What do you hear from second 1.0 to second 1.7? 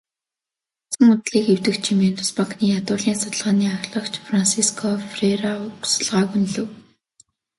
үзлийг